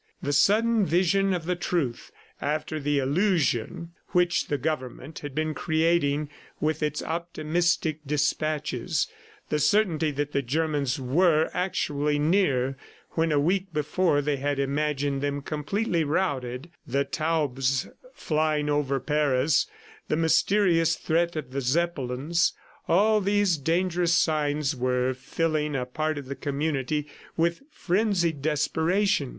The 0.19 0.33
sudden 0.33 0.83
vision 0.83 1.31
of 1.31 1.45
the 1.45 1.55
truth 1.55 2.09
after 2.41 2.79
the 2.79 2.97
illusion 2.97 3.91
which 4.13 4.47
the 4.47 4.57
Government 4.57 5.19
had 5.19 5.35
been 5.35 5.53
creating 5.53 6.27
with 6.59 6.81
its 6.81 7.03
optimistic 7.03 7.99
dispatches, 8.07 9.07
the 9.49 9.59
certainty 9.59 10.09
that 10.09 10.31
the 10.31 10.41
Germans 10.41 10.99
were 10.99 11.51
actually 11.53 12.17
near 12.17 12.77
when 13.11 13.31
a 13.31 13.39
week 13.39 13.71
before 13.73 14.23
they 14.23 14.37
had 14.37 14.57
imagined 14.57 15.21
them 15.21 15.43
completely 15.43 16.03
routed, 16.03 16.71
the 16.87 17.05
taubes 17.05 17.87
flying 18.11 18.69
over 18.71 18.99
Paris, 18.99 19.67
the 20.07 20.15
mysterious 20.17 20.95
threat 20.95 21.35
of 21.35 21.51
the 21.51 21.61
Zeppelins 21.61 22.53
all 22.87 23.21
these 23.21 23.55
dangerous 23.59 24.17
signs 24.17 24.75
were 24.75 25.13
filling 25.13 25.75
a 25.75 25.85
part 25.85 26.17
of 26.17 26.25
the 26.25 26.35
community 26.35 27.07
with 27.37 27.61
frenzied 27.69 28.41
desperation. 28.41 29.29